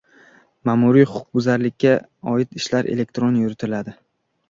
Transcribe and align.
Ma’muriy 0.69 1.05
huquqbuzarlikka 1.11 1.93
oid 2.35 2.61
ishlar 2.63 2.93
elektron 2.97 3.43
yuritiladi 3.47 3.99